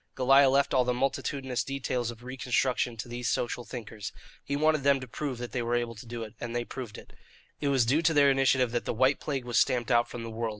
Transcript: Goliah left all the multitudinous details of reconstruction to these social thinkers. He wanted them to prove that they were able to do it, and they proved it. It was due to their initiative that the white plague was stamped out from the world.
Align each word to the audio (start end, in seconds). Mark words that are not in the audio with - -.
Goliah 0.15 0.49
left 0.49 0.73
all 0.73 0.83
the 0.83 0.95
multitudinous 0.95 1.63
details 1.63 2.09
of 2.09 2.23
reconstruction 2.23 2.97
to 2.97 3.07
these 3.07 3.29
social 3.29 3.63
thinkers. 3.65 4.11
He 4.43 4.55
wanted 4.55 4.81
them 4.81 4.99
to 4.99 5.07
prove 5.07 5.37
that 5.37 5.51
they 5.51 5.61
were 5.61 5.75
able 5.75 5.93
to 5.93 6.07
do 6.07 6.23
it, 6.23 6.33
and 6.41 6.55
they 6.55 6.65
proved 6.65 6.97
it. 6.97 7.13
It 7.59 7.67
was 7.67 7.85
due 7.85 8.01
to 8.01 8.13
their 8.15 8.31
initiative 8.31 8.71
that 8.71 8.85
the 8.85 8.95
white 8.95 9.19
plague 9.19 9.45
was 9.45 9.59
stamped 9.59 9.91
out 9.91 10.09
from 10.09 10.23
the 10.23 10.31
world. 10.31 10.49